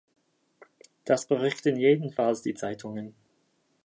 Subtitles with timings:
[1.05, 3.13] Das berichten jedenfalls die Zeitungen.